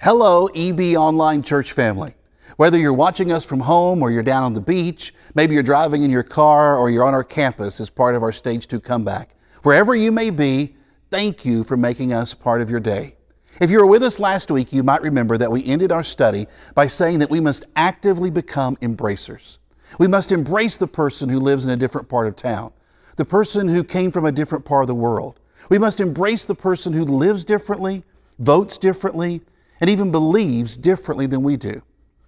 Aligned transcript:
Hello, 0.00 0.46
EB 0.54 0.96
Online 0.96 1.42
Church 1.42 1.72
family. 1.72 2.14
Whether 2.56 2.78
you're 2.78 2.92
watching 2.92 3.32
us 3.32 3.44
from 3.44 3.58
home 3.58 4.00
or 4.00 4.12
you're 4.12 4.22
down 4.22 4.44
on 4.44 4.54
the 4.54 4.60
beach, 4.60 5.12
maybe 5.34 5.54
you're 5.54 5.62
driving 5.64 6.04
in 6.04 6.10
your 6.12 6.22
car 6.22 6.76
or 6.76 6.88
you're 6.88 7.02
on 7.02 7.14
our 7.14 7.24
campus 7.24 7.80
as 7.80 7.90
part 7.90 8.14
of 8.14 8.22
our 8.22 8.30
Stage 8.30 8.68
2 8.68 8.78
comeback, 8.78 9.34
wherever 9.64 9.96
you 9.96 10.12
may 10.12 10.30
be, 10.30 10.76
thank 11.10 11.44
you 11.44 11.64
for 11.64 11.76
making 11.76 12.12
us 12.12 12.32
part 12.32 12.60
of 12.60 12.70
your 12.70 12.78
day. 12.78 13.16
If 13.60 13.72
you 13.72 13.78
were 13.80 13.88
with 13.88 14.04
us 14.04 14.20
last 14.20 14.52
week, 14.52 14.72
you 14.72 14.84
might 14.84 15.02
remember 15.02 15.36
that 15.36 15.50
we 15.50 15.64
ended 15.64 15.90
our 15.90 16.04
study 16.04 16.46
by 16.76 16.86
saying 16.86 17.18
that 17.18 17.30
we 17.30 17.40
must 17.40 17.64
actively 17.74 18.30
become 18.30 18.78
embracers. 18.80 19.58
We 19.98 20.06
must 20.06 20.30
embrace 20.30 20.76
the 20.76 20.86
person 20.86 21.28
who 21.28 21.40
lives 21.40 21.64
in 21.64 21.72
a 21.72 21.76
different 21.76 22.08
part 22.08 22.28
of 22.28 22.36
town, 22.36 22.72
the 23.16 23.24
person 23.24 23.66
who 23.66 23.82
came 23.82 24.12
from 24.12 24.26
a 24.26 24.32
different 24.32 24.64
part 24.64 24.84
of 24.84 24.88
the 24.88 24.94
world. 24.94 25.40
We 25.68 25.78
must 25.78 25.98
embrace 25.98 26.44
the 26.44 26.54
person 26.54 26.92
who 26.92 27.04
lives 27.04 27.44
differently, 27.44 28.04
votes 28.38 28.78
differently, 28.78 29.42
and 29.80 29.88
even 29.90 30.10
believes 30.10 30.76
differently 30.76 31.26
than 31.26 31.42
we 31.42 31.56
do. 31.56 31.82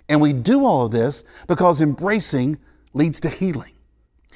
And 0.09 0.21
we 0.21 0.33
do 0.33 0.65
all 0.65 0.87
of 0.87 0.93
this 0.93 1.25
because 1.47 1.81
embracing 1.81 2.59
leads 2.93 3.21
to 3.21 3.29
healing. 3.29 3.73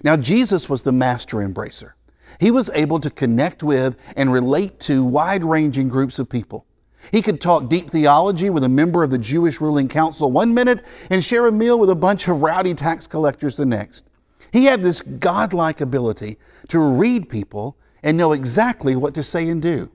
Now, 0.02 0.16
Jesus 0.16 0.68
was 0.68 0.82
the 0.82 0.92
master 0.92 1.38
embracer. 1.38 1.92
He 2.40 2.50
was 2.50 2.70
able 2.74 3.00
to 3.00 3.10
connect 3.10 3.62
with 3.62 3.96
and 4.16 4.32
relate 4.32 4.80
to 4.80 5.04
wide 5.04 5.44
ranging 5.44 5.88
groups 5.88 6.18
of 6.18 6.28
people. 6.28 6.66
He 7.12 7.22
could 7.22 7.40
talk 7.40 7.68
deep 7.68 7.90
theology 7.90 8.50
with 8.50 8.64
a 8.64 8.68
member 8.68 9.02
of 9.02 9.10
the 9.10 9.18
Jewish 9.18 9.60
ruling 9.60 9.88
council 9.88 10.30
one 10.32 10.54
minute 10.54 10.84
and 11.10 11.22
share 11.22 11.46
a 11.46 11.52
meal 11.52 11.78
with 11.78 11.90
a 11.90 11.94
bunch 11.94 12.28
of 12.28 12.40
rowdy 12.40 12.74
tax 12.74 13.06
collectors 13.06 13.56
the 13.56 13.66
next. 13.66 14.06
He 14.52 14.64
had 14.64 14.82
this 14.82 15.02
godlike 15.02 15.80
ability 15.80 16.38
to 16.68 16.78
read 16.78 17.28
people 17.28 17.76
and 18.02 18.16
know 18.16 18.32
exactly 18.32 18.96
what 18.96 19.14
to 19.14 19.22
say 19.22 19.48
and 19.48 19.60
do. 19.60 19.90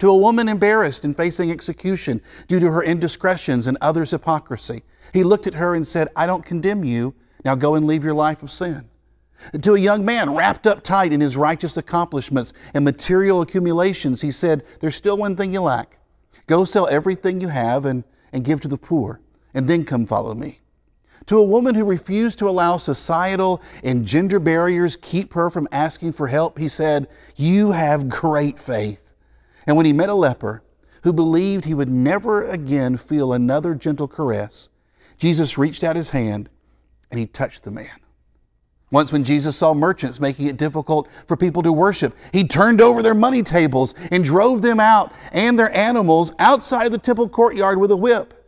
To 0.00 0.10
a 0.10 0.16
woman 0.16 0.48
embarrassed 0.48 1.04
and 1.04 1.16
facing 1.16 1.50
execution 1.50 2.20
due 2.48 2.58
to 2.60 2.70
her 2.70 2.82
indiscretions 2.82 3.66
and 3.66 3.78
others' 3.80 4.10
hypocrisy, 4.10 4.82
he 5.12 5.22
looked 5.22 5.46
at 5.46 5.54
her 5.54 5.74
and 5.74 5.86
said, 5.86 6.08
I 6.16 6.26
don't 6.26 6.44
condemn 6.44 6.84
you. 6.84 7.14
Now 7.44 7.54
go 7.54 7.74
and 7.74 7.86
leave 7.86 8.04
your 8.04 8.14
life 8.14 8.42
of 8.42 8.50
sin. 8.50 8.88
To 9.60 9.74
a 9.74 9.78
young 9.78 10.04
man 10.04 10.34
wrapped 10.34 10.66
up 10.66 10.82
tight 10.82 11.12
in 11.12 11.20
his 11.20 11.36
righteous 11.36 11.76
accomplishments 11.76 12.52
and 12.72 12.84
material 12.84 13.42
accumulations, 13.42 14.20
he 14.20 14.32
said, 14.32 14.64
There's 14.80 14.96
still 14.96 15.16
one 15.16 15.36
thing 15.36 15.52
you 15.52 15.60
lack. 15.60 15.98
Go 16.46 16.64
sell 16.64 16.88
everything 16.88 17.40
you 17.40 17.48
have 17.48 17.84
and, 17.84 18.04
and 18.32 18.44
give 18.44 18.60
to 18.62 18.68
the 18.68 18.78
poor, 18.78 19.20
and 19.52 19.68
then 19.68 19.84
come 19.84 20.06
follow 20.06 20.34
me. 20.34 20.60
To 21.26 21.38
a 21.38 21.44
woman 21.44 21.74
who 21.74 21.84
refused 21.84 22.38
to 22.40 22.48
allow 22.48 22.76
societal 22.76 23.62
and 23.82 24.06
gender 24.06 24.38
barriers 24.38 24.96
keep 24.96 25.32
her 25.34 25.50
from 25.50 25.68
asking 25.72 26.12
for 26.12 26.26
help, 26.26 26.58
he 26.58 26.68
said, 26.68 27.08
You 27.36 27.72
have 27.72 28.08
great 28.08 28.58
faith. 28.58 29.03
And 29.66 29.76
when 29.76 29.86
he 29.86 29.92
met 29.92 30.08
a 30.08 30.14
leper 30.14 30.62
who 31.02 31.12
believed 31.12 31.64
he 31.64 31.74
would 31.74 31.90
never 31.90 32.48
again 32.48 32.96
feel 32.96 33.32
another 33.32 33.74
gentle 33.74 34.08
caress, 34.08 34.68
Jesus 35.18 35.58
reached 35.58 35.84
out 35.84 35.96
his 35.96 36.10
hand 36.10 36.48
and 37.10 37.18
he 37.18 37.26
touched 37.26 37.64
the 37.64 37.70
man. 37.70 38.00
Once, 38.90 39.10
when 39.10 39.24
Jesus 39.24 39.56
saw 39.56 39.74
merchants 39.74 40.20
making 40.20 40.46
it 40.46 40.56
difficult 40.56 41.08
for 41.26 41.36
people 41.36 41.62
to 41.62 41.72
worship, 41.72 42.14
he 42.32 42.46
turned 42.46 42.80
over 42.80 43.02
their 43.02 43.14
money 43.14 43.42
tables 43.42 43.94
and 44.12 44.24
drove 44.24 44.62
them 44.62 44.78
out 44.78 45.12
and 45.32 45.58
their 45.58 45.74
animals 45.76 46.32
outside 46.38 46.92
the 46.92 46.98
temple 46.98 47.28
courtyard 47.28 47.78
with 47.78 47.90
a 47.90 47.96
whip. 47.96 48.44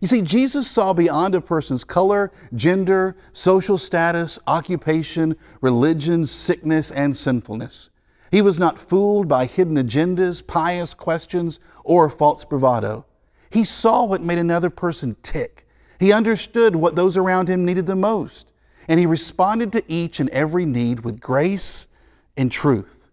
You 0.00 0.08
see, 0.08 0.22
Jesus 0.22 0.66
saw 0.70 0.94
beyond 0.94 1.34
a 1.34 1.40
person's 1.42 1.84
color, 1.84 2.32
gender, 2.54 3.14
social 3.34 3.76
status, 3.76 4.38
occupation, 4.46 5.36
religion, 5.60 6.24
sickness, 6.24 6.90
and 6.90 7.14
sinfulness. 7.14 7.90
He 8.30 8.42
was 8.42 8.58
not 8.58 8.78
fooled 8.78 9.28
by 9.28 9.46
hidden 9.46 9.76
agendas, 9.76 10.46
pious 10.46 10.94
questions, 10.94 11.58
or 11.84 12.08
false 12.08 12.44
bravado. 12.44 13.04
He 13.50 13.64
saw 13.64 14.04
what 14.04 14.22
made 14.22 14.38
another 14.38 14.70
person 14.70 15.16
tick. 15.22 15.66
He 15.98 16.12
understood 16.12 16.76
what 16.76 16.94
those 16.94 17.16
around 17.16 17.48
him 17.48 17.64
needed 17.64 17.86
the 17.86 17.96
most. 17.96 18.52
And 18.88 18.98
he 18.98 19.06
responded 19.06 19.72
to 19.72 19.84
each 19.88 20.20
and 20.20 20.30
every 20.30 20.64
need 20.64 21.00
with 21.00 21.20
grace 21.20 21.88
and 22.36 22.50
truth, 22.50 23.08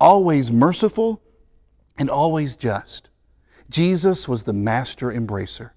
always 0.00 0.50
merciful 0.50 1.20
and 1.98 2.08
always 2.08 2.56
just. 2.56 3.10
Jesus 3.68 4.26
was 4.26 4.44
the 4.44 4.52
master 4.52 5.08
embracer. 5.08 5.70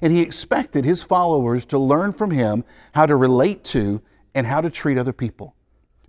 And 0.00 0.12
he 0.12 0.22
expected 0.22 0.84
his 0.84 1.02
followers 1.02 1.66
to 1.66 1.78
learn 1.78 2.12
from 2.12 2.30
him 2.30 2.64
how 2.92 3.06
to 3.06 3.16
relate 3.16 3.64
to 3.64 4.00
and 4.34 4.46
how 4.46 4.60
to 4.60 4.70
treat 4.70 4.98
other 4.98 5.12
people. 5.12 5.54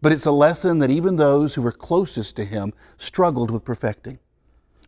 But 0.02 0.12
it's 0.12 0.26
a 0.26 0.32
lesson 0.32 0.80
that 0.80 0.92
even 0.92 1.16
those 1.16 1.56
who 1.56 1.62
were 1.62 1.72
closest 1.72 2.36
to 2.38 2.46
him 2.46 2.74
struggled 2.98 3.52
with 3.52 3.66
perfecting. 3.66 4.20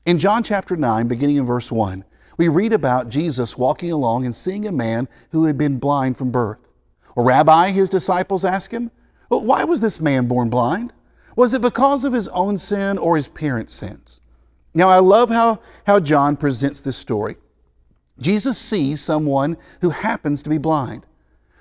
In 0.06 0.20
John 0.20 0.44
chapter 0.44 0.76
9, 0.76 1.08
beginning 1.08 1.36
in 1.36 1.46
verse 1.46 1.72
1, 1.72 2.04
we 2.38 2.48
read 2.48 2.74
about 2.74 3.10
Jesus 3.10 3.58
walking 3.58 3.92
along 3.92 4.26
and 4.26 4.36
seeing 4.36 4.68
a 4.68 4.72
man 4.72 5.08
who 5.32 5.46
had 5.46 5.58
been 5.58 5.78
blind 5.78 6.18
from 6.18 6.32
birth. 6.32 6.60
A 7.16 7.22
rabbi, 7.22 7.72
his 7.72 7.90
disciples 7.90 8.46
ask 8.46 8.72
him, 8.72 8.90
well, 9.30 9.42
Why 9.42 9.64
was 9.64 9.82
this 9.82 10.00
man 10.00 10.28
born 10.28 10.50
blind? 10.50 10.94
Was 11.36 11.54
it 11.54 11.62
because 11.62 12.04
of 12.04 12.14
his 12.14 12.28
own 12.30 12.58
sin 12.58 12.98
or 12.98 13.16
his 13.16 13.28
parents' 13.28 13.74
sins? 13.74 14.20
Now, 14.74 14.88
I 14.88 15.00
love 15.00 15.30
how, 15.30 15.60
how 15.86 16.00
John 16.00 16.36
presents 16.36 16.82
this 16.82 16.98
story. 16.98 17.38
Jesus 18.20 18.58
sees 18.58 19.02
someone 19.02 19.58
who 19.82 19.90
happens 19.90 20.44
to 20.44 20.50
be 20.50 20.58
blind. 20.58 21.06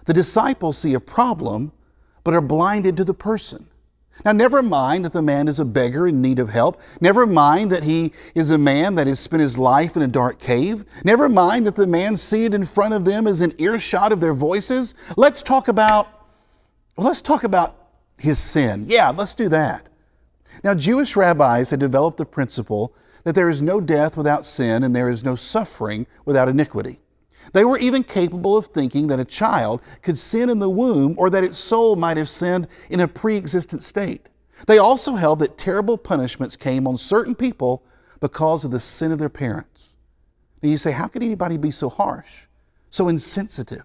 The 0.06 0.12
disciples 0.12 0.78
see 0.78 0.94
a 0.94 1.00
problem, 1.00 1.72
but 2.24 2.34
are 2.34 2.40
blinded 2.40 2.96
to 2.96 3.04
the 3.04 3.14
person. 3.14 3.66
Now, 4.24 4.32
never 4.32 4.62
mind 4.62 5.04
that 5.04 5.12
the 5.12 5.22
man 5.22 5.48
is 5.48 5.58
a 5.58 5.64
beggar 5.64 6.06
in 6.06 6.20
need 6.20 6.38
of 6.38 6.50
help. 6.50 6.80
Never 7.00 7.24
mind 7.24 7.72
that 7.72 7.84
he 7.84 8.12
is 8.34 8.50
a 8.50 8.58
man 8.58 8.94
that 8.96 9.06
has 9.06 9.18
spent 9.18 9.40
his 9.40 9.56
life 9.56 9.96
in 9.96 10.02
a 10.02 10.08
dark 10.08 10.38
cave. 10.38 10.84
Never 11.04 11.28
mind 11.28 11.66
that 11.66 11.76
the 11.76 11.86
man 11.86 12.16
seated 12.18 12.52
in 12.52 12.66
front 12.66 12.92
of 12.92 13.04
them 13.04 13.26
is 13.26 13.40
an 13.40 13.54
earshot 13.58 14.12
of 14.12 14.20
their 14.20 14.34
voices. 14.34 14.94
Let's 15.16 15.42
talk 15.42 15.68
about, 15.68 16.26
let's 16.98 17.22
talk 17.22 17.44
about 17.44 17.76
his 18.18 18.38
sin. 18.38 18.84
Yeah, 18.86 19.08
let's 19.10 19.34
do 19.34 19.48
that. 19.48 19.86
Now, 20.62 20.74
Jewish 20.74 21.16
rabbis 21.16 21.70
had 21.70 21.80
developed 21.80 22.18
the 22.18 22.26
principle 22.26 22.94
that 23.24 23.34
there 23.34 23.48
is 23.48 23.62
no 23.62 23.80
death 23.80 24.16
without 24.16 24.44
sin 24.44 24.82
and 24.82 24.94
there 24.94 25.08
is 25.08 25.24
no 25.24 25.34
suffering 25.34 26.06
without 26.26 26.48
iniquity. 26.48 27.00
They 27.52 27.64
were 27.64 27.78
even 27.78 28.04
capable 28.04 28.56
of 28.56 28.66
thinking 28.66 29.08
that 29.08 29.20
a 29.20 29.24
child 29.24 29.80
could 30.02 30.18
sin 30.18 30.50
in 30.50 30.58
the 30.58 30.70
womb 30.70 31.14
or 31.18 31.30
that 31.30 31.44
its 31.44 31.58
soul 31.58 31.96
might 31.96 32.16
have 32.16 32.28
sinned 32.28 32.68
in 32.90 33.00
a 33.00 33.08
pre 33.08 33.36
existent 33.36 33.82
state. 33.82 34.28
They 34.66 34.78
also 34.78 35.14
held 35.14 35.38
that 35.40 35.58
terrible 35.58 35.96
punishments 35.96 36.56
came 36.56 36.86
on 36.86 36.96
certain 36.96 37.34
people 37.34 37.82
because 38.20 38.64
of 38.64 38.70
the 38.70 38.80
sin 38.80 39.10
of 39.10 39.18
their 39.18 39.30
parents. 39.30 39.92
You 40.62 40.76
say, 40.76 40.92
how 40.92 41.08
could 41.08 41.22
anybody 41.22 41.56
be 41.56 41.70
so 41.70 41.88
harsh, 41.88 42.46
so 42.90 43.08
insensitive, 43.08 43.84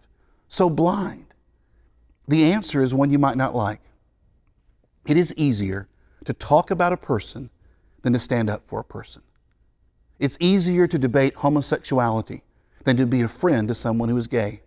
so 0.50 0.70
blind? 0.70 1.34
The 2.28 2.52
answer 2.52 2.82
is 2.82 2.94
one 2.94 3.12
you 3.12 3.20
might 3.20 3.38
not 3.38 3.56
like. 3.56 3.80
It 5.08 5.16
is 5.16 5.34
easier 5.38 5.88
to 6.26 6.34
talk 6.34 6.72
about 6.72 6.92
a 6.92 6.98
person 6.98 7.50
than 8.02 8.12
to 8.14 8.20
stand 8.20 8.50
up 8.50 8.64
for 8.64 8.80
a 8.80 8.84
person. 8.84 9.22
It's 10.20 10.38
easier 10.40 10.88
to 10.88 10.98
debate 10.98 11.36
homosexuality 11.36 12.44
than 12.86 12.98
to 12.98 13.06
be 13.06 13.22
a 13.22 13.28
friend 13.28 13.68
to 13.68 13.76
someone 13.76 14.10
who 14.10 14.18
is 14.18 14.28
gay. 14.28 14.62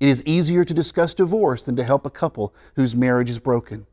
It 0.00 0.08
is 0.08 0.22
easier 0.24 0.64
to 0.64 0.74
discuss 0.74 1.14
divorce 1.14 1.64
than 1.64 1.76
to 1.76 1.84
help 1.84 2.04
a 2.04 2.10
couple 2.10 2.52
whose 2.74 2.96
marriage 2.96 3.30
is 3.30 3.38
broken. 3.38 3.86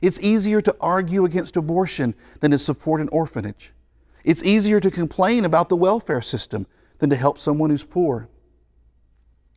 It's 0.00 0.20
easier 0.20 0.60
to 0.62 0.76
argue 0.80 1.24
against 1.24 1.56
abortion 1.56 2.14
than 2.40 2.52
to 2.52 2.58
support 2.58 3.00
an 3.00 3.08
orphanage. 3.08 3.72
It's 4.24 4.42
easier 4.42 4.80
to 4.80 4.90
complain 4.90 5.44
about 5.44 5.68
the 5.68 5.76
welfare 5.76 6.22
system 6.22 6.66
than 6.98 7.10
to 7.10 7.16
help 7.16 7.38
someone 7.38 7.70
who's 7.70 7.84
poor. 7.84 8.28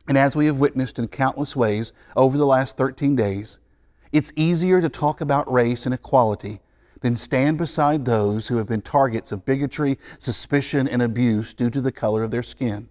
And 0.06 0.18
as 0.18 0.36
we 0.36 0.46
have 0.46 0.58
witnessed 0.58 0.98
in 0.98 1.08
countless 1.08 1.56
ways 1.56 1.92
over 2.16 2.36
the 2.36 2.46
last 2.46 2.76
13 2.76 3.16
days, 3.16 3.58
it's 4.12 4.32
easier 4.36 4.80
to 4.80 4.88
talk 4.88 5.20
about 5.20 5.50
race 5.50 5.86
and 5.86 5.94
equality 5.94 6.60
than 7.00 7.16
stand 7.16 7.58
beside 7.58 8.04
those 8.04 8.48
who 8.48 8.56
have 8.56 8.66
been 8.66 8.80
targets 8.80 9.32
of 9.32 9.44
bigotry, 9.44 9.98
suspicion, 10.18 10.88
and 10.88 11.02
abuse 11.02 11.52
due 11.52 11.70
to 11.70 11.80
the 11.80 11.92
color 11.92 12.22
of 12.22 12.30
their 12.30 12.42
skin. 12.42 12.88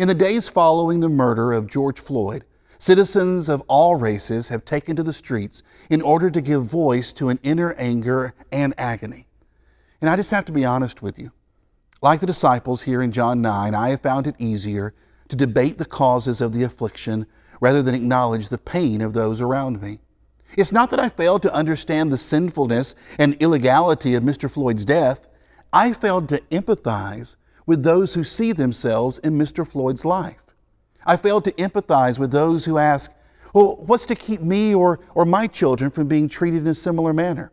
In 0.00 0.08
the 0.08 0.14
days 0.14 0.48
following 0.48 1.00
the 1.00 1.10
murder 1.10 1.52
of 1.52 1.66
George 1.66 2.00
Floyd, 2.00 2.46
citizens 2.78 3.50
of 3.50 3.62
all 3.68 3.96
races 3.96 4.48
have 4.48 4.64
taken 4.64 4.96
to 4.96 5.02
the 5.02 5.12
streets 5.12 5.62
in 5.90 6.00
order 6.00 6.30
to 6.30 6.40
give 6.40 6.64
voice 6.64 7.12
to 7.12 7.28
an 7.28 7.38
inner 7.42 7.74
anger 7.74 8.32
and 8.50 8.72
agony. 8.78 9.26
And 10.00 10.08
I 10.08 10.16
just 10.16 10.30
have 10.30 10.46
to 10.46 10.52
be 10.52 10.64
honest 10.64 11.02
with 11.02 11.18
you. 11.18 11.32
Like 12.00 12.20
the 12.20 12.26
disciples 12.26 12.84
here 12.84 13.02
in 13.02 13.12
John 13.12 13.42
9, 13.42 13.74
I 13.74 13.90
have 13.90 14.00
found 14.00 14.26
it 14.26 14.36
easier 14.38 14.94
to 15.28 15.36
debate 15.36 15.76
the 15.76 15.84
causes 15.84 16.40
of 16.40 16.54
the 16.54 16.62
affliction 16.62 17.26
rather 17.60 17.82
than 17.82 17.94
acknowledge 17.94 18.48
the 18.48 18.56
pain 18.56 19.02
of 19.02 19.12
those 19.12 19.42
around 19.42 19.82
me. 19.82 19.98
It's 20.56 20.72
not 20.72 20.90
that 20.92 21.00
I 21.00 21.10
failed 21.10 21.42
to 21.42 21.52
understand 21.52 22.10
the 22.10 22.16
sinfulness 22.16 22.94
and 23.18 23.34
illegality 23.34 24.14
of 24.14 24.22
Mr. 24.22 24.50
Floyd's 24.50 24.86
death. 24.86 25.28
I 25.74 25.92
failed 25.92 26.30
to 26.30 26.40
empathize 26.50 27.36
with 27.66 27.82
those 27.82 28.14
who 28.14 28.24
see 28.24 28.52
themselves 28.52 29.18
in 29.18 29.38
Mr. 29.38 29.66
Floyd's 29.66 30.04
life. 30.04 30.42
I 31.04 31.16
failed 31.16 31.44
to 31.44 31.52
empathize 31.52 32.18
with 32.18 32.30
those 32.30 32.64
who 32.64 32.78
ask, 32.78 33.12
well, 33.54 33.76
what's 33.76 34.06
to 34.06 34.14
keep 34.14 34.40
me 34.42 34.74
or, 34.74 35.00
or 35.14 35.24
my 35.24 35.46
children 35.46 35.90
from 35.90 36.06
being 36.06 36.28
treated 36.28 36.62
in 36.62 36.68
a 36.68 36.74
similar 36.74 37.12
manner? 37.12 37.50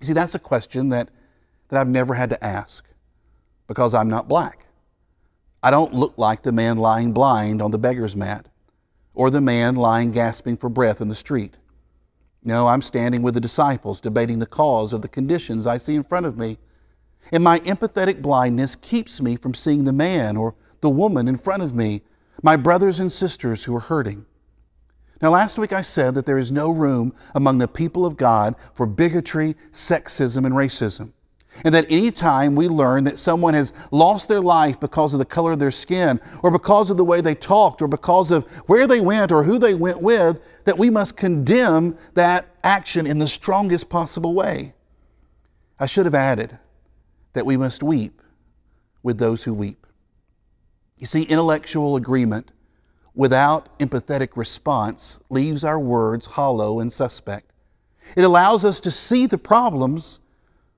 You 0.00 0.06
see, 0.06 0.12
that's 0.12 0.34
a 0.34 0.38
question 0.38 0.88
that, 0.90 1.08
that 1.68 1.80
I've 1.80 1.88
never 1.88 2.14
had 2.14 2.30
to 2.30 2.44
ask 2.44 2.84
because 3.66 3.94
I'm 3.94 4.08
not 4.08 4.28
black. 4.28 4.66
I 5.62 5.70
don't 5.70 5.94
look 5.94 6.16
like 6.16 6.42
the 6.42 6.52
man 6.52 6.78
lying 6.78 7.12
blind 7.12 7.60
on 7.60 7.70
the 7.70 7.78
beggar's 7.78 8.14
mat 8.14 8.48
or 9.14 9.30
the 9.30 9.40
man 9.40 9.74
lying 9.74 10.12
gasping 10.12 10.56
for 10.56 10.68
breath 10.68 11.00
in 11.00 11.08
the 11.08 11.14
street. 11.14 11.56
No, 12.44 12.68
I'm 12.68 12.82
standing 12.82 13.22
with 13.22 13.34
the 13.34 13.40
disciples 13.40 14.00
debating 14.00 14.38
the 14.38 14.46
cause 14.46 14.92
of 14.92 15.02
the 15.02 15.08
conditions 15.08 15.66
I 15.66 15.78
see 15.78 15.96
in 15.96 16.04
front 16.04 16.26
of 16.26 16.38
me. 16.38 16.58
And 17.32 17.42
my 17.42 17.60
empathetic 17.60 18.22
blindness 18.22 18.76
keeps 18.76 19.20
me 19.20 19.36
from 19.36 19.54
seeing 19.54 19.84
the 19.84 19.92
man 19.92 20.36
or 20.36 20.54
the 20.80 20.90
woman 20.90 21.28
in 21.28 21.38
front 21.38 21.62
of 21.62 21.74
me, 21.74 22.02
my 22.42 22.56
brothers 22.56 23.00
and 23.00 23.10
sisters 23.10 23.64
who 23.64 23.74
are 23.74 23.80
hurting. 23.80 24.26
Now, 25.22 25.30
last 25.30 25.58
week 25.58 25.72
I 25.72 25.80
said 25.80 26.14
that 26.14 26.26
there 26.26 26.38
is 26.38 26.52
no 26.52 26.70
room 26.70 27.14
among 27.34 27.58
the 27.58 27.68
people 27.68 28.04
of 28.04 28.16
God 28.16 28.54
for 28.74 28.86
bigotry, 28.86 29.56
sexism, 29.72 30.44
and 30.44 30.54
racism. 30.54 31.12
And 31.64 31.74
that 31.74 31.86
any 31.88 32.10
time 32.10 32.54
we 32.54 32.68
learn 32.68 33.04
that 33.04 33.18
someone 33.18 33.54
has 33.54 33.72
lost 33.90 34.28
their 34.28 34.42
life 34.42 34.78
because 34.78 35.14
of 35.14 35.18
the 35.18 35.24
color 35.24 35.52
of 35.52 35.58
their 35.58 35.70
skin, 35.70 36.20
or 36.42 36.50
because 36.50 36.90
of 36.90 36.98
the 36.98 37.04
way 37.04 37.22
they 37.22 37.34
talked, 37.34 37.80
or 37.80 37.88
because 37.88 38.30
of 38.30 38.44
where 38.66 38.86
they 38.86 39.00
went 39.00 39.32
or 39.32 39.42
who 39.42 39.58
they 39.58 39.72
went 39.72 40.02
with, 40.02 40.38
that 40.64 40.76
we 40.76 40.90
must 40.90 41.16
condemn 41.16 41.96
that 42.12 42.46
action 42.62 43.06
in 43.06 43.18
the 43.18 43.28
strongest 43.28 43.88
possible 43.88 44.34
way. 44.34 44.74
I 45.80 45.86
should 45.86 46.04
have 46.04 46.14
added 46.14 46.58
that 47.36 47.46
we 47.46 47.56
must 47.56 47.82
weep 47.82 48.20
with 49.02 49.18
those 49.18 49.44
who 49.44 49.54
weep. 49.54 49.86
You 50.98 51.06
see, 51.06 51.22
intellectual 51.22 51.94
agreement 51.94 52.52
without 53.14 53.78
empathetic 53.78 54.30
response 54.36 55.20
leaves 55.30 55.62
our 55.62 55.78
words 55.78 56.26
hollow 56.26 56.80
and 56.80 56.92
suspect. 56.92 57.52
It 58.16 58.22
allows 58.22 58.64
us 58.64 58.80
to 58.80 58.90
see 58.90 59.26
the 59.26 59.38
problems 59.38 60.20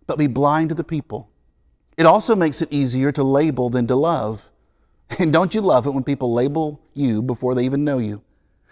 but 0.06 0.18
be 0.18 0.26
blind 0.26 0.70
to 0.70 0.74
the 0.74 0.84
people. 0.84 1.30
It 1.96 2.06
also 2.06 2.34
makes 2.34 2.60
it 2.60 2.72
easier 2.72 3.12
to 3.12 3.22
label 3.22 3.70
than 3.70 3.86
to 3.86 3.96
love. 3.96 4.50
And 5.18 5.32
don't 5.32 5.54
you 5.54 5.62
love 5.62 5.86
it 5.86 5.90
when 5.90 6.04
people 6.04 6.34
label 6.34 6.82
you 6.92 7.22
before 7.22 7.54
they 7.54 7.64
even 7.64 7.82
know 7.82 7.98
you? 7.98 8.20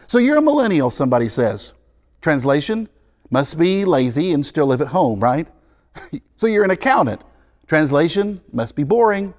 So 0.06 0.18
you're 0.18 0.36
a 0.36 0.42
millennial, 0.42 0.90
somebody 0.90 1.30
says. 1.30 1.72
Translation, 2.20 2.90
must 3.30 3.58
be 3.58 3.86
lazy 3.86 4.32
and 4.32 4.44
still 4.44 4.66
live 4.66 4.82
at 4.82 4.88
home, 4.88 5.18
right? 5.18 5.48
so 6.36 6.46
you're 6.46 6.64
an 6.64 6.70
accountant. 6.70 7.22
Translation, 7.66 8.40
must 8.52 8.74
be 8.74 8.84
boring. 8.84 9.34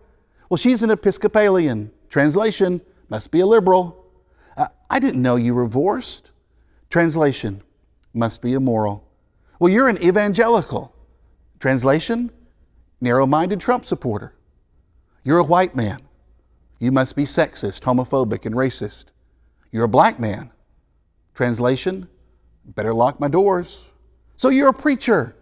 Well, 0.50 0.57
she's 0.57 0.83
an 0.83 0.91
Episcopalian. 0.91 1.91
Translation, 2.09 2.81
must 3.09 3.31
be 3.31 3.39
a 3.39 3.45
liberal. 3.45 4.06
Uh, 4.56 4.68
I 4.89 5.00
didn't 5.00 5.21
know 5.21 5.35
you 5.35 5.56
were 5.56 5.63
divorced. 5.63 6.31
Translation, 6.89 7.62
must 8.13 8.41
be 8.41 8.53
immoral. 8.53 9.07
Well, 9.59 9.71
you're 9.71 9.88
an 9.88 10.01
evangelical. 10.03 10.94
Translation 11.59 12.31
narrow 13.01 13.25
minded 13.25 13.59
Trump 13.59 13.85
supporter. 13.85 14.33
You're 15.24 15.39
a 15.39 15.44
white 15.44 15.75
man. 15.75 16.00
You 16.79 16.91
must 16.91 17.15
be 17.15 17.24
sexist, 17.24 17.81
homophobic, 17.81 18.45
and 18.45 18.56
racist. 18.56 19.06
You're 19.71 19.85
a 19.85 19.89
black 19.89 20.19
man. 20.19 20.51
Translation 21.33 22.07
better 22.65 22.94
lock 22.94 23.19
my 23.19 23.27
doors. 23.27 23.91
So 24.35 24.50
you're 24.50 24.69
a 24.69 24.74
preacher. 24.74 25.35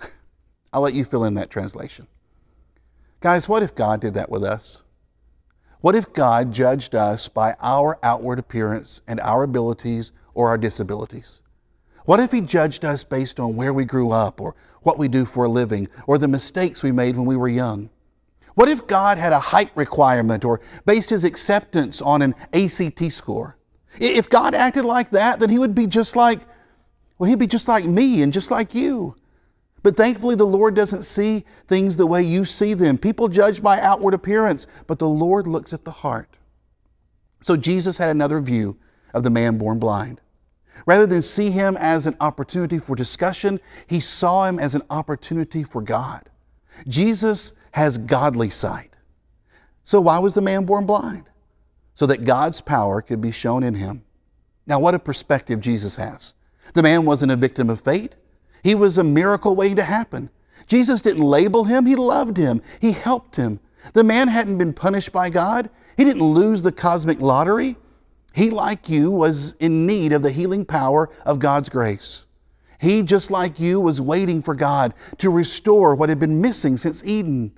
I'll 0.72 0.80
let 0.80 0.94
you 0.94 1.04
fill 1.04 1.24
in 1.24 1.34
that 1.34 1.50
translation. 1.50 2.06
Guys, 3.20 3.46
what 3.46 3.62
if 3.62 3.74
God 3.74 4.00
did 4.00 4.14
that 4.14 4.30
with 4.30 4.42
us? 4.42 4.82
What 5.82 5.94
if 5.94 6.10
God 6.14 6.52
judged 6.52 6.94
us 6.94 7.28
by 7.28 7.54
our 7.60 7.98
outward 8.02 8.38
appearance 8.38 9.02
and 9.06 9.20
our 9.20 9.42
abilities 9.42 10.12
or 10.32 10.48
our 10.48 10.56
disabilities? 10.56 11.42
What 12.06 12.18
if 12.18 12.32
He 12.32 12.40
judged 12.40 12.82
us 12.82 13.04
based 13.04 13.38
on 13.38 13.56
where 13.56 13.74
we 13.74 13.84
grew 13.84 14.10
up 14.10 14.40
or 14.40 14.54
what 14.82 14.98
we 14.98 15.06
do 15.06 15.26
for 15.26 15.44
a 15.44 15.50
living 15.50 15.88
or 16.06 16.16
the 16.16 16.28
mistakes 16.28 16.82
we 16.82 16.92
made 16.92 17.14
when 17.14 17.26
we 17.26 17.36
were 17.36 17.48
young? 17.48 17.90
What 18.54 18.70
if 18.70 18.86
God 18.86 19.18
had 19.18 19.34
a 19.34 19.38
height 19.38 19.70
requirement 19.74 20.42
or 20.42 20.62
based 20.86 21.10
His 21.10 21.24
acceptance 21.24 22.00
on 22.00 22.22
an 22.22 22.34
ACT 22.54 23.12
score? 23.12 23.58
If 23.98 24.30
God 24.30 24.54
acted 24.54 24.86
like 24.86 25.10
that, 25.10 25.40
then 25.40 25.50
He 25.50 25.58
would 25.58 25.74
be 25.74 25.86
just 25.86 26.16
like, 26.16 26.40
well, 27.18 27.28
He'd 27.28 27.38
be 27.38 27.46
just 27.46 27.68
like 27.68 27.84
me 27.84 28.22
and 28.22 28.32
just 28.32 28.50
like 28.50 28.74
you. 28.74 29.14
But 29.82 29.96
thankfully, 29.96 30.34
the 30.34 30.46
Lord 30.46 30.74
doesn't 30.74 31.04
see 31.04 31.44
things 31.66 31.96
the 31.96 32.06
way 32.06 32.22
you 32.22 32.44
see 32.44 32.74
them. 32.74 32.98
People 32.98 33.28
judge 33.28 33.62
by 33.62 33.80
outward 33.80 34.14
appearance, 34.14 34.66
but 34.86 34.98
the 34.98 35.08
Lord 35.08 35.46
looks 35.46 35.72
at 35.72 35.84
the 35.84 35.90
heart. 35.90 36.36
So 37.40 37.56
Jesus 37.56 37.98
had 37.98 38.10
another 38.10 38.40
view 38.40 38.76
of 39.14 39.22
the 39.22 39.30
man 39.30 39.56
born 39.58 39.78
blind. 39.78 40.20
Rather 40.86 41.06
than 41.06 41.22
see 41.22 41.50
him 41.50 41.76
as 41.78 42.06
an 42.06 42.16
opportunity 42.20 42.78
for 42.78 42.94
discussion, 42.94 43.60
he 43.86 44.00
saw 44.00 44.46
him 44.46 44.58
as 44.58 44.74
an 44.74 44.82
opportunity 44.90 45.62
for 45.62 45.82
God. 45.82 46.28
Jesus 46.88 47.52
has 47.72 47.98
godly 47.98 48.50
sight. 48.50 48.96
So, 49.84 50.00
why 50.00 50.18
was 50.18 50.34
the 50.34 50.40
man 50.40 50.64
born 50.64 50.86
blind? 50.86 51.28
So 51.94 52.06
that 52.06 52.24
God's 52.24 52.60
power 52.60 53.02
could 53.02 53.20
be 53.20 53.32
shown 53.32 53.62
in 53.62 53.74
him. 53.74 54.04
Now, 54.66 54.78
what 54.78 54.94
a 54.94 54.98
perspective 54.98 55.60
Jesus 55.60 55.96
has. 55.96 56.34
The 56.74 56.82
man 56.82 57.04
wasn't 57.04 57.32
a 57.32 57.36
victim 57.36 57.68
of 57.68 57.80
fate, 57.80 58.14
he 58.62 58.74
was 58.74 58.98
a 58.98 59.04
miracle 59.04 59.56
waiting 59.56 59.76
to 59.76 59.84
happen. 59.84 60.30
Jesus 60.66 61.02
didn't 61.02 61.22
label 61.22 61.64
him, 61.64 61.86
he 61.86 61.96
loved 61.96 62.36
him, 62.36 62.62
he 62.80 62.92
helped 62.92 63.36
him. 63.36 63.60
The 63.92 64.04
man 64.04 64.28
hadn't 64.28 64.58
been 64.58 64.72
punished 64.72 65.12
by 65.12 65.30
God, 65.30 65.70
he 65.96 66.04
didn't 66.04 66.22
lose 66.22 66.62
the 66.62 66.72
cosmic 66.72 67.20
lottery. 67.20 67.76
He, 68.32 68.50
like 68.50 68.88
you, 68.88 69.10
was 69.10 69.54
in 69.58 69.86
need 69.86 70.12
of 70.12 70.22
the 70.22 70.30
healing 70.30 70.64
power 70.64 71.10
of 71.26 71.40
God's 71.40 71.68
grace. 71.68 72.26
He, 72.80 73.02
just 73.02 73.30
like 73.30 73.58
you, 73.58 73.80
was 73.80 74.00
waiting 74.00 74.40
for 74.40 74.54
God 74.54 74.94
to 75.18 75.30
restore 75.30 75.94
what 75.94 76.08
had 76.08 76.20
been 76.20 76.40
missing 76.40 76.76
since 76.76 77.04
Eden 77.04 77.52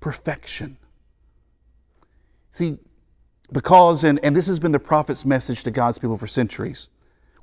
perfection. 0.00 0.78
See, 2.52 2.78
because, 3.52 4.04
and, 4.04 4.18
and 4.22 4.34
this 4.34 4.46
has 4.46 4.58
been 4.58 4.72
the 4.72 4.78
prophet's 4.78 5.24
message 5.24 5.64
to 5.64 5.70
God's 5.70 5.98
people 5.98 6.16
for 6.16 6.26
centuries, 6.26 6.88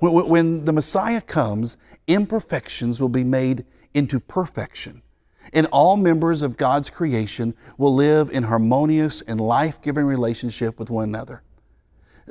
when 0.00 0.64
the 0.64 0.72
Messiah 0.72 1.20
comes, 1.20 1.76
imperfections 2.06 3.00
will 3.00 3.08
be 3.08 3.24
made 3.24 3.64
into 3.94 4.20
perfection. 4.20 5.02
And 5.52 5.66
all 5.66 5.96
members 5.96 6.42
of 6.42 6.56
God's 6.56 6.90
creation 6.90 7.54
will 7.78 7.94
live 7.94 8.30
in 8.30 8.42
harmonious 8.42 9.22
and 9.22 9.40
life 9.40 9.80
giving 9.80 10.04
relationship 10.04 10.78
with 10.78 10.90
one 10.90 11.08
another. 11.08 11.42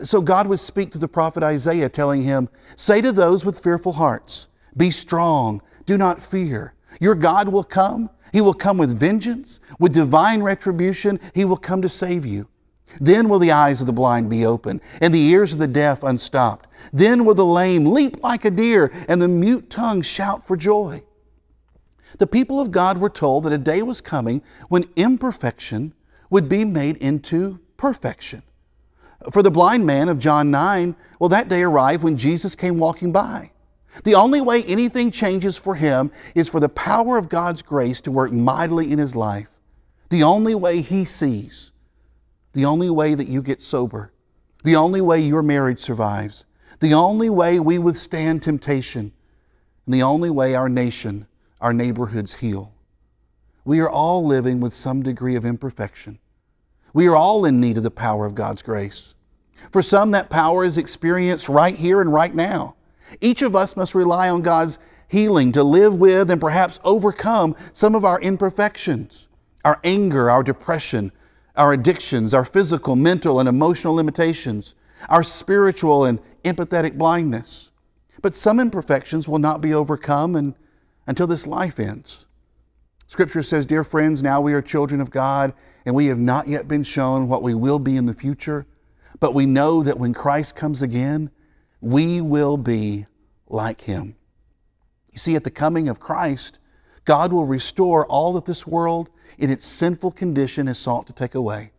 So 0.03 0.21
God 0.21 0.47
would 0.47 0.59
speak 0.59 0.91
to 0.91 0.97
the 0.97 1.07
prophet 1.07 1.41
Isaiah, 1.41 1.87
telling 1.87 2.21
him, 2.21 2.49
Say 2.75 3.01
to 3.01 3.11
those 3.11 3.45
with 3.45 3.59
fearful 3.59 3.93
hearts, 3.93 4.47
Be 4.75 4.91
strong, 4.91 5.61
do 5.85 5.97
not 5.97 6.21
fear. 6.21 6.73
Your 6.99 7.15
God 7.15 7.47
will 7.49 7.63
come. 7.63 8.09
He 8.33 8.41
will 8.41 8.53
come 8.53 8.77
with 8.77 8.99
vengeance, 8.99 9.61
with 9.79 9.93
divine 9.93 10.43
retribution. 10.43 11.19
He 11.33 11.45
will 11.45 11.57
come 11.57 11.81
to 11.81 11.89
save 11.89 12.25
you. 12.25 12.47
Then 12.99 13.29
will 13.29 13.39
the 13.39 13.51
eyes 13.51 13.81
of 13.81 13.87
the 13.87 13.93
blind 13.93 14.29
be 14.29 14.45
opened, 14.45 14.81
and 15.01 15.13
the 15.13 15.21
ears 15.21 15.53
of 15.53 15.59
the 15.59 15.67
deaf 15.67 16.03
unstopped. 16.03 16.67
Then 16.93 17.25
will 17.25 17.33
the 17.33 17.45
lame 17.45 17.85
leap 17.85 18.23
like 18.23 18.45
a 18.45 18.51
deer, 18.51 18.91
and 19.07 19.21
the 19.21 19.27
mute 19.27 19.69
tongue 19.69 20.01
shout 20.01 20.47
for 20.47 20.55
joy. 20.55 21.03
The 22.19 22.27
people 22.27 22.61
of 22.61 22.71
God 22.71 22.97
were 22.97 23.09
told 23.09 23.43
that 23.43 23.53
a 23.53 23.57
day 23.57 23.81
was 23.81 24.01
coming 24.01 24.41
when 24.69 24.89
imperfection 24.95 25.93
would 26.29 26.47
be 26.47 26.63
made 26.63 26.97
into 26.97 27.59
perfection. 27.77 28.43
For 29.31 29.41
the 29.41 29.51
blind 29.51 29.85
man 29.85 30.09
of 30.09 30.19
John 30.19 30.51
9, 30.51 30.95
well, 31.19 31.29
that 31.29 31.49
day 31.49 31.63
arrived 31.63 32.03
when 32.03 32.17
Jesus 32.17 32.55
came 32.55 32.77
walking 32.77 33.11
by. 33.11 33.51
The 34.03 34.15
only 34.15 34.41
way 34.41 34.63
anything 34.63 35.09
changes 35.09 35.57
for 35.57 35.75
him 35.75 36.11
is 36.35 36.49
for 36.49 36.59
the 36.59 36.69
power 36.69 37.17
of 37.17 37.29
God's 37.29 37.61
grace 37.61 38.01
to 38.01 38.11
work 38.11 38.31
mightily 38.31 38.91
in 38.91 38.99
his 38.99 39.15
life. 39.15 39.47
The 40.09 40.23
only 40.23 40.53
way 40.53 40.81
he 40.81 41.05
sees, 41.05 41.71
the 42.55 42.65
only 42.65 42.89
way 42.89 43.13
that 43.13 43.27
you 43.27 43.41
get 43.41 43.61
sober, 43.61 44.13
the 44.63 44.77
only 44.77 45.01
way 45.01 45.19
your 45.19 45.43
marriage 45.43 45.81
survives, 45.81 46.45
the 46.79 46.93
only 46.93 47.29
way 47.29 47.59
we 47.59 47.77
withstand 47.77 48.41
temptation, 48.41 49.11
and 49.85 49.93
the 49.93 50.01
only 50.01 50.29
way 50.29 50.55
our 50.55 50.69
nation, 50.69 51.27
our 51.59 51.73
neighborhoods 51.73 52.35
heal. 52.35 52.73
We 53.65 53.81
are 53.81 53.89
all 53.89 54.25
living 54.25 54.61
with 54.61 54.73
some 54.73 55.03
degree 55.03 55.35
of 55.35 55.43
imperfection. 55.43 56.17
We 56.93 57.07
are 57.07 57.15
all 57.15 57.43
in 57.43 57.59
need 57.59 57.75
of 57.75 57.83
the 57.83 57.91
power 57.91 58.25
of 58.25 58.35
God's 58.35 58.61
grace. 58.61 59.15
For 59.71 59.81
some, 59.81 60.11
that 60.11 60.29
power 60.29 60.63
is 60.63 60.77
experienced 60.77 61.49
right 61.49 61.75
here 61.75 61.99
and 61.99 62.13
right 62.13 62.33
now. 62.33 62.75
Each 63.19 63.41
of 63.41 63.53
us 63.53 63.75
must 63.75 63.93
rely 63.93 64.29
on 64.29 64.41
God's 64.41 64.79
healing 65.09 65.51
to 65.51 65.63
live 65.63 65.97
with 65.97 66.31
and 66.31 66.39
perhaps 66.39 66.79
overcome 66.85 67.53
some 67.73 67.95
of 67.95 68.05
our 68.05 68.21
imperfections, 68.21 69.27
our 69.65 69.81
anger, 69.83 70.29
our 70.29 70.41
depression, 70.41 71.11
our 71.57 71.73
addictions, 71.73 72.33
our 72.33 72.45
physical, 72.45 72.95
mental, 72.95 73.39
and 73.39 73.47
emotional 73.47 73.93
limitations, 73.93 74.75
our 75.09 75.23
spiritual 75.23 76.05
and 76.05 76.19
empathetic 76.43 76.97
blindness. 76.97 77.71
But 78.21 78.35
some 78.35 78.59
imperfections 78.59 79.27
will 79.27 79.39
not 79.39 79.61
be 79.61 79.73
overcome 79.73 80.35
and, 80.35 80.55
until 81.07 81.27
this 81.27 81.47
life 81.47 81.79
ends. 81.79 82.25
Scripture 83.07 83.43
says, 83.43 83.65
Dear 83.65 83.83
friends, 83.83 84.23
now 84.23 84.41
we 84.41 84.53
are 84.53 84.61
children 84.61 84.99
of 84.99 85.11
God 85.11 85.53
and 85.85 85.93
we 85.93 86.07
have 86.07 86.17
not 86.17 86.47
yet 86.47 86.67
been 86.67 86.83
shown 86.83 87.27
what 87.27 87.43
we 87.43 87.53
will 87.53 87.79
be 87.79 87.95
in 87.95 88.07
the 88.07 88.13
future, 88.13 88.65
but 89.19 89.33
we 89.33 89.45
know 89.45 89.83
that 89.83 89.99
when 89.99 90.13
Christ 90.13 90.55
comes 90.55 90.81
again, 90.81 91.29
we 91.81 92.21
will 92.21 92.57
be 92.57 93.05
like 93.47 93.81
him. 93.81 94.15
You 95.11 95.19
see, 95.19 95.35
at 95.35 95.43
the 95.43 95.51
coming 95.51 95.87
of 95.87 95.99
Christ, 95.99 96.57
God 97.05 97.31
will 97.31 97.45
restore 97.45 98.05
all 98.07 98.33
that 98.33 98.45
this 98.45 98.67
world 98.67 99.09
in 99.37 99.49
its 99.49 99.65
sinful 99.65 100.11
condition 100.11 100.67
has 100.67 100.77
sought 100.77 101.07
to 101.07 101.13
take 101.13 101.35
away. 101.35 101.71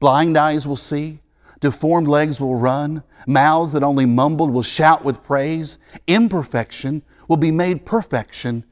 Blind 0.00 0.36
eyes 0.36 0.66
will 0.66 0.76
see, 0.76 1.20
deformed 1.60 2.08
legs 2.08 2.40
will 2.40 2.56
run, 2.56 3.02
mouths 3.26 3.72
that 3.72 3.82
only 3.82 4.06
mumbled 4.06 4.50
will 4.50 4.62
shout 4.62 5.04
with 5.04 5.22
praise. 5.22 5.78
Imperfection 6.06 7.02
will 7.28 7.36
be 7.36 7.50
made 7.50 7.86
perfection, 7.86 8.64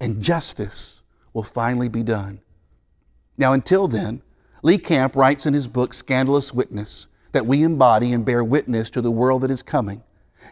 and 0.00 0.22
justice 0.22 1.02
will 1.32 1.42
finally 1.42 1.88
be 1.88 2.02
done. 2.02 2.40
Now, 3.36 3.52
until 3.52 3.88
then, 3.88 4.22
Lee 4.62 4.78
Camp 4.78 5.16
writes 5.16 5.46
in 5.46 5.54
his 5.54 5.66
book, 5.66 5.94
Scandalous 5.94 6.52
Witness, 6.52 7.06
that 7.32 7.46
we 7.46 7.62
embody 7.62 8.12
and 8.12 8.24
bear 8.24 8.44
witness 8.44 8.90
to 8.90 9.00
the 9.00 9.10
world 9.10 9.42
that 9.42 9.50
is 9.50 9.62
coming. 9.62 10.02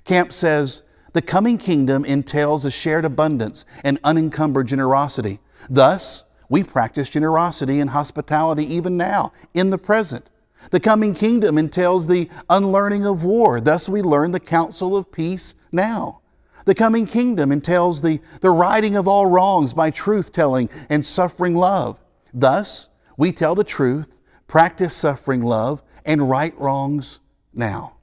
Camp 0.04 0.32
says, 0.32 0.82
the 1.12 1.22
coming 1.22 1.58
kingdom 1.58 2.04
entails 2.04 2.64
a 2.64 2.70
shared 2.70 3.04
abundance 3.04 3.64
and 3.84 3.98
unencumbered 4.04 4.68
generosity. 4.68 5.40
Thus, 5.70 6.24
we 6.48 6.62
practice 6.62 7.08
generosity 7.08 7.80
and 7.80 7.90
hospitality 7.90 8.64
even 8.74 8.96
now, 8.96 9.32
in 9.54 9.70
the 9.70 9.78
present. 9.78 10.30
The 10.70 10.80
coming 10.80 11.14
kingdom 11.14 11.56
entails 11.56 12.06
the 12.06 12.28
unlearning 12.50 13.06
of 13.06 13.24
war. 13.24 13.60
Thus, 13.60 13.88
we 13.88 14.02
learn 14.02 14.32
the 14.32 14.40
counsel 14.40 14.96
of 14.96 15.12
peace 15.12 15.54
now. 15.72 16.20
The 16.64 16.74
coming 16.74 17.06
kingdom 17.06 17.52
entails 17.52 18.02
the, 18.02 18.20
the 18.40 18.50
righting 18.50 18.96
of 18.96 19.08
all 19.08 19.26
wrongs 19.26 19.72
by 19.72 19.90
truth 19.90 20.32
telling 20.32 20.68
and 20.90 21.04
suffering 21.04 21.54
love. 21.54 21.98
Thus, 22.34 22.88
we 23.16 23.32
tell 23.32 23.54
the 23.54 23.64
truth, 23.64 24.18
practice 24.46 24.94
suffering 24.94 25.42
love, 25.42 25.82
and 26.04 26.28
right 26.28 26.58
wrongs 26.58 27.20
now. 27.54 27.97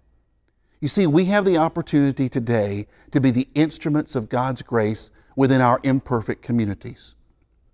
You 0.86 0.90
see, 0.90 1.08
we 1.08 1.26
have 1.26 1.46
the 1.46 1.58
opportunity 1.58 2.30
today 2.30 2.86
to 3.10 3.20
be 3.20 3.32
the 3.32 3.48
instruments 3.56 4.16
of 4.16 4.30
God's 4.30 4.62
grace 4.62 5.10
within 5.36 5.60
our 5.60 5.80
imperfect 5.82 6.44
communities, 6.44 7.16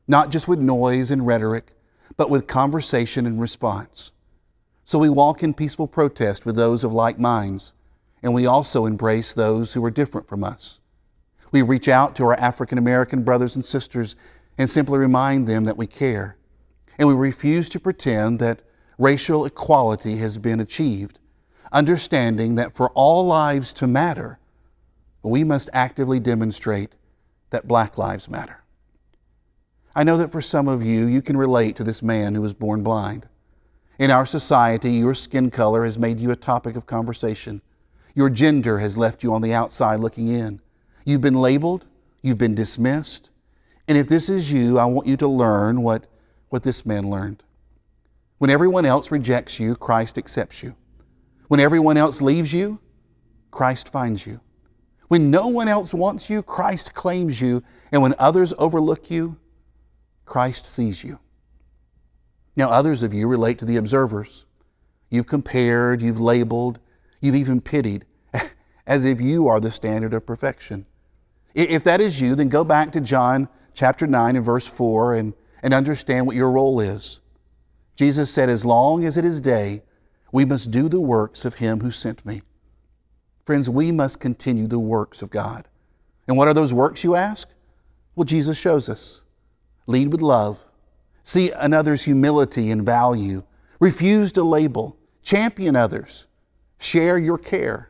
not 0.07 0.31
just 0.31 0.47
with 0.47 0.59
noise 0.59 1.11
and 1.11 1.27
rhetoric, 1.27 1.75
but 2.15 2.29
with 2.29 2.47
conversation 2.47 3.25
and 3.25 3.41
response. 3.41 4.13
So 4.85 4.97
we 4.97 5.09
walk 5.09 5.43
in 5.43 5.53
peaceful 5.53 5.87
protest 5.87 6.45
with 6.45 6.55
those 6.55 6.85
of 6.85 6.93
like 6.93 7.19
minds, 7.19 7.73
and 8.23 8.33
we 8.33 8.45
also 8.45 8.85
embrace 8.85 9.33
those 9.33 9.73
who 9.73 9.83
are 9.83 9.91
different 9.91 10.29
from 10.29 10.45
us. 10.45 10.79
We 11.51 11.63
reach 11.63 11.89
out 11.89 12.15
to 12.15 12.23
our 12.23 12.35
African 12.35 12.77
American 12.77 13.23
brothers 13.23 13.57
and 13.57 13.65
sisters 13.65 14.15
and 14.57 14.69
simply 14.69 14.99
remind 14.99 15.49
them 15.49 15.65
that 15.65 15.75
we 15.75 15.85
care. 15.85 16.37
And 16.97 17.09
we 17.09 17.13
refuse 17.13 17.67
to 17.67 17.79
pretend 17.81 18.39
that 18.39 18.61
racial 18.97 19.43
equality 19.43 20.15
has 20.19 20.37
been 20.37 20.61
achieved, 20.61 21.19
understanding 21.71 22.55
that 22.55 22.75
for 22.75 22.89
all 22.89 23.25
lives 23.25 23.73
to 23.73 23.87
matter, 23.87 24.39
we 25.23 25.43
must 25.43 25.69
actively 25.73 26.19
demonstrate 26.19 26.95
that 27.51 27.67
black 27.67 27.97
lives 27.97 28.29
matter. 28.29 28.63
I 29.95 30.03
know 30.03 30.17
that 30.17 30.31
for 30.31 30.41
some 30.41 30.67
of 30.67 30.83
you, 30.83 31.05
you 31.05 31.21
can 31.21 31.37
relate 31.37 31.75
to 31.75 31.83
this 31.83 32.01
man 32.01 32.33
who 32.33 32.41
was 32.41 32.53
born 32.53 32.81
blind. 32.81 33.27
In 33.99 34.09
our 34.09 34.25
society, 34.25 34.91
your 34.91 35.13
skin 35.13 35.51
color 35.51 35.85
has 35.85 35.99
made 35.99 36.19
you 36.19 36.31
a 36.31 36.35
topic 36.35 36.75
of 36.75 36.85
conversation. 36.85 37.61
Your 38.15 38.29
gender 38.29 38.79
has 38.79 38.97
left 38.97 39.21
you 39.21 39.33
on 39.33 39.41
the 39.41 39.53
outside 39.53 39.99
looking 39.99 40.27
in. 40.27 40.61
You've 41.05 41.21
been 41.21 41.35
labeled, 41.35 41.85
you've 42.21 42.37
been 42.37 42.55
dismissed. 42.55 43.29
And 43.87 43.97
if 43.97 44.07
this 44.07 44.29
is 44.29 44.51
you, 44.51 44.79
I 44.79 44.85
want 44.85 45.07
you 45.07 45.17
to 45.17 45.27
learn 45.27 45.83
what, 45.83 46.07
what 46.49 46.63
this 46.63 46.85
man 46.85 47.09
learned. 47.09 47.43
When 48.37 48.49
everyone 48.49 48.85
else 48.85 49.11
rejects 49.11 49.59
you, 49.59 49.75
Christ 49.75 50.17
accepts 50.17 50.63
you. 50.63 50.75
When 51.51 51.59
everyone 51.59 51.97
else 51.97 52.21
leaves 52.21 52.53
you, 52.53 52.79
Christ 53.51 53.89
finds 53.89 54.25
you. 54.25 54.39
When 55.09 55.29
no 55.29 55.47
one 55.47 55.67
else 55.67 55.93
wants 55.93 56.29
you, 56.29 56.41
Christ 56.41 56.93
claims 56.93 57.41
you. 57.41 57.61
And 57.91 58.01
when 58.01 58.15
others 58.17 58.53
overlook 58.57 59.11
you, 59.11 59.35
Christ 60.23 60.65
sees 60.65 61.03
you. 61.03 61.19
Now, 62.55 62.69
others 62.69 63.03
of 63.03 63.13
you 63.13 63.27
relate 63.27 63.59
to 63.59 63.65
the 63.65 63.75
observers. 63.75 64.45
You've 65.09 65.27
compared, 65.27 66.01
you've 66.01 66.21
labeled, 66.21 66.79
you've 67.19 67.35
even 67.35 67.59
pitied, 67.59 68.05
as 68.87 69.03
if 69.03 69.19
you 69.19 69.49
are 69.49 69.59
the 69.59 69.71
standard 69.71 70.13
of 70.13 70.25
perfection. 70.25 70.85
If 71.53 71.83
that 71.83 71.99
is 71.99 72.21
you, 72.21 72.33
then 72.33 72.47
go 72.47 72.63
back 72.63 72.93
to 72.93 73.01
John 73.01 73.49
chapter 73.73 74.07
9 74.07 74.37
and 74.37 74.45
verse 74.45 74.67
4 74.67 75.15
and, 75.15 75.33
and 75.61 75.73
understand 75.73 76.27
what 76.27 76.37
your 76.37 76.49
role 76.49 76.79
is. 76.79 77.19
Jesus 77.97 78.33
said, 78.33 78.49
As 78.49 78.63
long 78.63 79.03
as 79.03 79.17
it 79.17 79.25
is 79.25 79.41
day, 79.41 79.83
we 80.31 80.45
must 80.45 80.71
do 80.71 80.87
the 80.87 81.01
works 81.01 81.45
of 81.45 81.55
him 81.55 81.81
who 81.81 81.91
sent 81.91 82.25
me. 82.25 82.41
Friends, 83.45 83.69
we 83.69 83.91
must 83.91 84.19
continue 84.19 84.67
the 84.67 84.79
works 84.79 85.21
of 85.21 85.29
God. 85.29 85.67
And 86.27 86.37
what 86.37 86.47
are 86.47 86.53
those 86.53 86.73
works, 86.73 87.03
you 87.03 87.15
ask? 87.15 87.49
Well, 88.15 88.25
Jesus 88.25 88.57
shows 88.57 88.87
us. 88.87 89.21
Lead 89.87 90.11
with 90.11 90.21
love. 90.21 90.59
See 91.23 91.51
another's 91.51 92.03
humility 92.03 92.71
and 92.71 92.85
value. 92.85 93.43
Refuse 93.79 94.31
to 94.33 94.43
label. 94.43 94.97
Champion 95.23 95.75
others. 95.75 96.25
Share 96.79 97.17
your 97.17 97.37
care. 97.37 97.89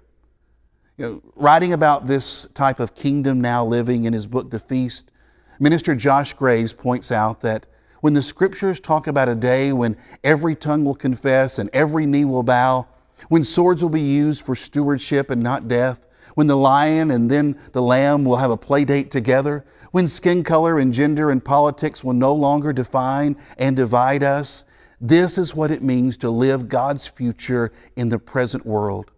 You 0.98 1.05
know, 1.05 1.21
writing 1.36 1.74
about 1.74 2.07
this 2.07 2.48
type 2.53 2.79
of 2.79 2.95
kingdom 2.95 3.41
now 3.41 3.65
living 3.65 4.05
in 4.05 4.13
his 4.13 4.27
book, 4.27 4.51
The 4.51 4.60
Feast, 4.60 5.12
Minister 5.60 5.95
Josh 5.95 6.33
Graves 6.33 6.74
points 6.74 7.12
out 7.12 7.41
that 7.41 7.65
when 8.01 8.13
the 8.13 8.22
scriptures 8.22 8.79
talk 8.79 9.08
about 9.08 9.29
a 9.29 9.36
day 9.36 9.72
when 9.72 9.96
every 10.24 10.55
tongue 10.55 10.84
will 10.84 10.96
confess 10.96 11.58
and 11.58 11.70
every 11.72 12.05
knee 12.05 12.25
will 12.25 12.43
bow, 12.43 12.88
when 13.29 13.46
swords 13.46 13.81
will 13.81 13.89
be 13.89 14.01
used 14.01 14.41
for 14.41 14.55
stewardship 14.55 15.29
and 15.29 15.41
not 15.41 15.67
death, 15.67 16.08
when 16.36 16.48
the 16.48 16.58
lion 16.58 17.12
and 17.12 17.29
then 17.29 17.58
the 17.72 17.81
lamb 17.81 18.25
will 18.25 18.38
have 18.38 18.51
a 18.51 18.58
play 18.58 18.84
date 18.84 19.12
together, 19.12 19.63
when 19.91 20.08
skin 20.08 20.43
color 20.43 20.79
and 20.79 20.93
gender 20.93 21.29
and 21.29 21.43
politics 21.43 22.03
will 22.03 22.13
no 22.13 22.34
longer 22.34 22.74
define 22.74 23.38
and 23.58 23.75
divide 23.75 24.24
us, 24.24 24.65
this 25.00 25.38
is 25.38 25.55
what 25.55 25.72
it 25.72 25.81
means 25.81 26.17
to 26.17 26.29
live 26.29 26.70
God's 26.70 27.08
future 27.08 27.72
in 27.96 28.10
the 28.10 28.20
present 28.20 28.65
world. 28.65 29.12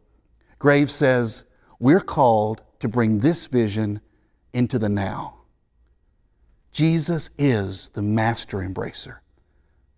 Graves 0.59 0.93
says, 0.93 1.45
we're 1.79 1.99
called 1.99 2.63
to 2.79 2.87
bring 2.87 3.19
this 3.19 3.45
vision 3.47 4.01
into 4.53 4.79
the 4.79 4.89
now. 4.89 5.32
Jesus 6.73 7.29
is 7.37 7.89
the 7.89 8.01
master 8.01 8.57
embracer. 8.57 9.17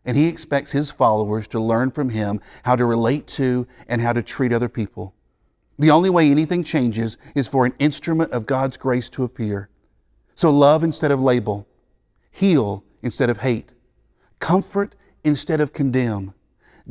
And 0.03 0.15
he 0.15 0.27
expects 0.27 0.72
his 0.72 0.91
followers 0.91 1.48
to 1.48 1.60
learn 1.60 1.89
from 1.89 2.10
him 2.10 2.41
how 2.63 2.75
to 2.75 2.86
relate 2.86 3.25
to 3.27 3.65
and 3.88 4.01
how 4.01 4.13
to 4.13 4.22
treat 4.22 4.53
other 4.53 4.70
people. 4.70 5.15
The 5.79 5.89
only 5.89 6.10
way 6.10 6.29
anything 6.29 6.63
changes 6.63 7.17
is 7.34 7.48
for 7.48 7.65
an 7.65 7.74
instrument 7.79 8.32
of 8.32 8.46
God's 8.46 8.77
grace 8.77 9.10
to 9.12 9.24
appear. 9.24 9.70
So 10.36 10.50
love 10.50 10.84
instead 10.84 11.12
of 11.12 11.22
label, 11.22 11.67
heal 12.29 12.84
instead 13.01 13.29
of 13.29 13.39
hate, 13.39 13.72
comfort 14.39 14.96
instead 15.24 15.62
of 15.62 15.74
condemn. 15.74 16.34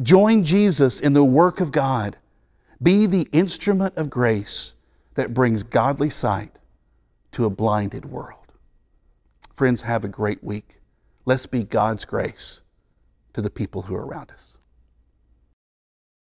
Join 0.03 0.43
Jesus 0.43 0.99
in 0.99 1.13
the 1.13 1.25
work 1.25 1.61
of 1.61 1.71
God. 1.71 2.17
Be 2.83 3.07
the 3.07 3.29
instrument 3.33 3.95
of 3.97 4.11
grace 4.11 4.75
that 5.15 5.35
brings 5.35 5.63
godly 5.63 6.11
sight 6.11 6.59
to 7.33 7.45
a 7.45 7.51
blinded 7.51 8.07
world. 8.07 8.44
Friends, 9.55 9.83
have 9.83 10.05
a 10.05 10.09
great 10.09 10.43
week. 10.43 10.81
Let's 11.25 11.47
be 11.47 11.63
God's 11.63 12.05
grace 12.05 12.63
to 13.35 13.41
the 13.41 13.51
people 13.51 13.83
who 13.83 13.95
are 13.95 14.05
around 14.05 14.33
us. 14.33 14.54